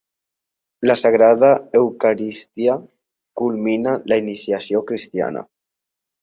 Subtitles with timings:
[0.89, 1.49] La Sagrada
[1.79, 2.79] Eucaristia
[3.43, 5.47] culmina la iniciació cristiana.